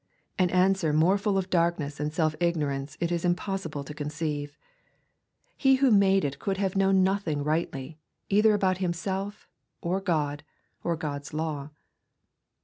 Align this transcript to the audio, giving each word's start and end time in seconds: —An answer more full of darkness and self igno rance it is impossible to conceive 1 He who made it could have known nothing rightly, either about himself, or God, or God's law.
—An 0.39 0.49
answer 0.49 0.93
more 0.93 1.19
full 1.19 1.37
of 1.37 1.51
darkness 1.51 1.99
and 1.99 2.11
self 2.11 2.35
igno 2.39 2.69
rance 2.69 2.97
it 2.99 3.11
is 3.11 3.23
impossible 3.23 3.83
to 3.83 3.93
conceive 3.93 4.49
1 4.49 4.59
He 5.57 5.75
who 5.75 5.91
made 5.91 6.25
it 6.25 6.39
could 6.39 6.57
have 6.57 6.75
known 6.75 7.03
nothing 7.03 7.43
rightly, 7.43 7.99
either 8.27 8.55
about 8.55 8.79
himself, 8.79 9.47
or 9.79 10.01
God, 10.01 10.41
or 10.83 10.95
God's 10.95 11.35
law. 11.35 11.69